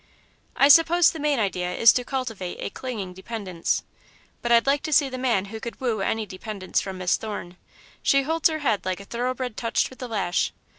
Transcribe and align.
"I 0.55 0.67
suppose 0.67 1.11
the 1.11 1.19
main 1.19 1.37
idea 1.37 1.73
is 1.75 1.93
to 1.93 2.03
cultivate 2.03 2.57
a 2.59 2.71
clinging 2.71 3.13
dependence, 3.13 3.83
but 4.41 4.51
I'd 4.51 4.65
like 4.65 4.81
to 4.81 4.91
see 4.91 5.09
the 5.09 5.19
man 5.19 5.45
who 5.53 5.59
could 5.59 5.79
woo 5.79 6.01
any 6.01 6.25
dependence 6.25 6.81
from 6.81 6.97
Miss 6.97 7.17
Thorne. 7.17 7.55
She 8.01 8.23
holds 8.23 8.49
her 8.49 8.57
head 8.65 8.83
like 8.83 8.99
a 8.99 9.05
thoroughbred 9.05 9.57
touched 9.57 9.91
with 9.91 9.99
the 9.99 10.07
lash. 10.07 10.53